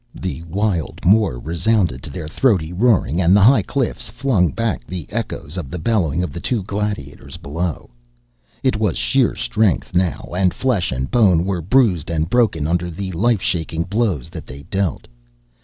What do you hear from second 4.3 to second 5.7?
back the echoes of